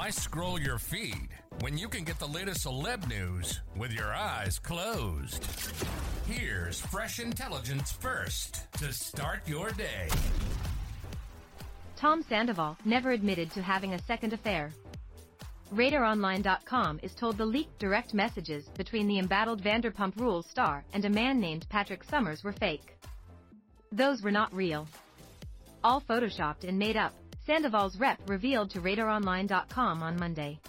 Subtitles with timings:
[0.00, 1.28] Why scroll your feed
[1.60, 5.44] when you can get the latest celeb news with your eyes closed?
[6.26, 10.08] Here's fresh intelligence first to start your day.
[11.96, 14.72] Tom Sandoval never admitted to having a second affair.
[15.74, 21.10] RadarOnline.com is told the leaked direct messages between the embattled Vanderpump Rules star and a
[21.10, 22.96] man named Patrick Somers were fake.
[23.92, 24.88] Those were not real.
[25.84, 27.12] All photoshopped and made up,
[27.50, 30.60] Sandoval's rep revealed to RadarOnline.com on Monday.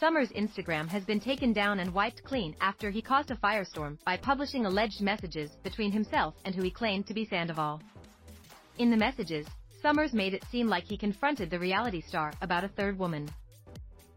[0.00, 4.16] Somers' Instagram has been taken down and wiped clean after he caused a firestorm by
[4.16, 7.82] publishing alleged messages between himself and who he claimed to be Sandoval.
[8.78, 9.46] In the messages,
[9.82, 13.28] Somers made it seem like he confronted the reality star about a third woman.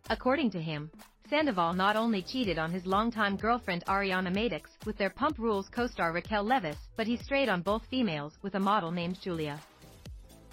[0.10, 0.90] According to him,
[1.30, 6.14] Sandoval not only cheated on his longtime girlfriend Ariana Madix with their Pump Rules co-star
[6.14, 9.60] Raquel Leviss, but he strayed on both females with a model named Julia.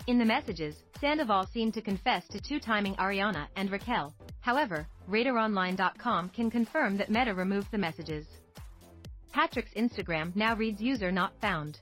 [0.07, 4.15] In the messages, Sandoval seemed to confess to two-timing Ariana and Raquel.
[4.41, 8.27] However, RadarOnline.com can confirm that Meta removed the messages.
[9.33, 11.81] Patrick's Instagram now reads user not found.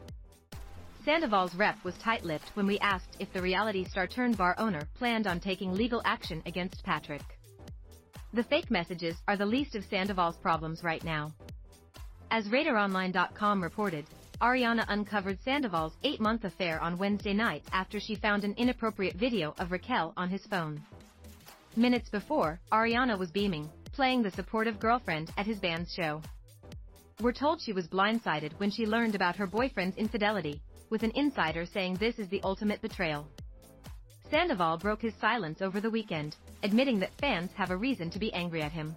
[1.05, 5.27] Sandoval's rep was tight-lipped when we asked if the reality star turned bar owner planned
[5.27, 7.25] on taking legal action against Patrick.
[8.34, 11.33] The fake messages are the least of Sandoval's problems right now.
[12.31, 14.07] As RadarOnline.com reported,
[14.43, 19.71] Ariana uncovered Sandoval's eight-month affair on Wednesday night after she found an inappropriate video of
[19.71, 20.83] Raquel on his phone.
[21.77, 26.20] Minutes before, Ariana was beaming, playing the supportive girlfriend at his band's show.
[27.20, 30.61] We're told she was blindsided when she learned about her boyfriend's infidelity,
[30.91, 33.29] with an insider saying this is the ultimate betrayal.
[34.29, 38.33] Sandoval broke his silence over the weekend, admitting that fans have a reason to be
[38.33, 38.97] angry at him.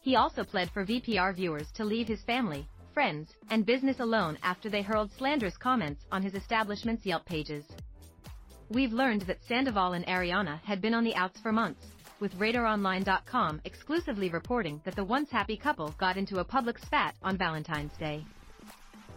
[0.00, 4.70] He also pled for VPR viewers to leave his family, friends, and business alone after
[4.70, 7.64] they hurled slanderous comments on his establishment's Yelp pages.
[8.70, 11.84] We've learned that Sandoval and Ariana had been on the outs for months,
[12.20, 17.36] with RadarOnline.com exclusively reporting that the once happy couple got into a public spat on
[17.36, 18.24] Valentine's Day.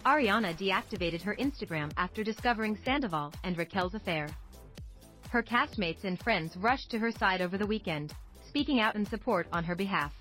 [0.06, 4.28] Ariana deactivated her Instagram after discovering Sandoval and Raquel's affair.
[5.30, 8.14] Her castmates and friends rushed to her side over the weekend,
[8.48, 10.14] speaking out in support on her behalf.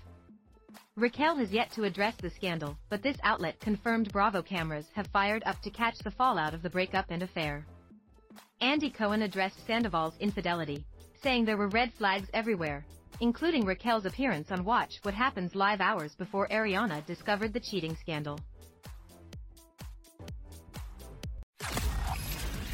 [0.97, 5.43] Raquel has yet to address the scandal, but this outlet confirmed Bravo cameras have fired
[5.45, 7.67] up to catch the fallout of the breakup and affair.
[8.61, 10.83] Andy Cohen addressed Sandoval's infidelity,
[11.21, 12.83] saying there were red flags everywhere,
[13.19, 18.39] including Raquel's appearance on Watch What Happens live hours before Ariana discovered the cheating scandal.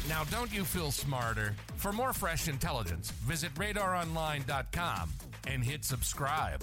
[0.08, 1.54] Now, don't you feel smarter?
[1.76, 5.10] For more fresh intelligence, visit radaronline.com
[5.46, 6.62] and hit subscribe.